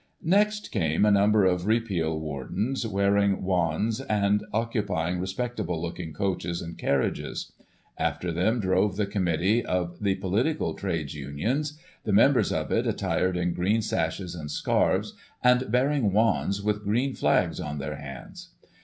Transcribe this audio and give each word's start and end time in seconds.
"Next 0.39 0.71
came 0.71 1.05
a 1.05 1.11
number 1.11 1.45
of 1.45 1.67
Repeal 1.67 2.19
wardens, 2.19 2.83
bearing 2.85 3.43
wands, 3.43 3.99
and 4.01 4.43
occupying 4.51 5.19
respectable 5.19 5.79
looking 5.79 6.11
coaches 6.11 6.59
and 6.59 6.75
carriages. 6.75 7.51
After 7.99 8.31
them 8.31 8.59
drove 8.59 8.95
the 8.95 9.05
committee 9.05 9.63
of 9.63 9.99
the 9.99 10.15
political 10.15 10.73
trades* 10.73 11.13
unions; 11.13 11.77
the 12.03 12.13
members 12.13 12.51
of 12.51 12.71
it 12.71 12.87
attired 12.87 13.37
in 13.37 13.53
green 13.53 13.83
sashes 13.83 14.33
and 14.33 14.49
scarves, 14.49 15.13
and 15.43 15.71
bearing 15.71 16.11
wands 16.11 16.63
with 16.63 16.83
green 16.83 17.13
flags 17.13 17.59
in 17.59 17.77
their 17.77 17.97
hands. 17.97 18.49